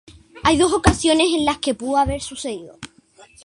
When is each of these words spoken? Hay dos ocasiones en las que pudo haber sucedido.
Hay 0.41 0.57
dos 0.57 0.73
ocasiones 0.73 1.27
en 1.31 1.45
las 1.45 1.59
que 1.59 1.75
pudo 1.75 1.97
haber 1.97 2.21
sucedido. 2.23 2.79